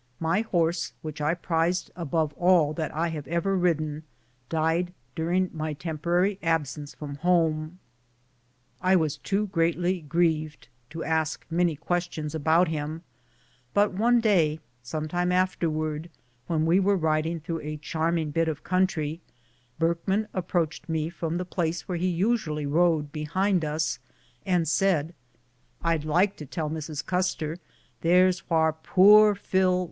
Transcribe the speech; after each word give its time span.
My 0.19 0.41
horse, 0.41 0.93
which 1.03 1.21
I 1.21 1.35
prized 1.35 1.91
above 1.95 2.33
all 2.33 2.73
that 2.73 2.91
I 2.95 3.09
have 3.09 3.27
ever 3.27 3.55
ridden, 3.55 4.01
died 4.49 4.93
during 5.15 5.51
my 5.53 5.73
temporary 5.73 6.39
absence 6.41 6.95
from 6.95 7.17
home. 7.17 7.77
I 8.81 8.95
was 8.95 9.17
too 9.17 9.45
greatly 9.49 10.01
grieved 10.01 10.69
to 10.89 11.03
ask 11.03 11.45
many 11.51 11.75
questions 11.75 12.33
about 12.33 12.67
him, 12.67 13.03
but 13.75 13.93
one 13.93 14.19
day, 14.19 14.59
some 14.81 15.07
time 15.07 15.31
afterwards, 15.31 16.07
when 16.47 16.65
we 16.65 16.79
were 16.79 16.97
riding 16.97 17.39
through 17.39 17.59
a 17.61 17.77
charming 17.77 18.31
bit 18.31 18.47
of 18.47 18.63
country, 18.63 19.21
Burkman 19.77 20.27
approached 20.33 20.89
me 20.89 21.11
from 21.11 21.37
the 21.37 21.45
place 21.45 21.87
where 21.87 21.99
he 21.99 22.07
usually 22.07 22.65
rode 22.65 23.11
behind 23.11 23.63
us, 23.63 23.99
and 24.47 24.67
said," 24.67 25.13
I'd 25.83 26.05
like 26.05 26.37
to 26.37 26.47
tell 26.47 26.71
Mrs. 26.71 27.05
Custer 27.05 27.57
there's 28.01 28.39
whar 28.49 28.73
poor 28.73 29.35
Phil 29.35 29.77
lies. 29.79 29.79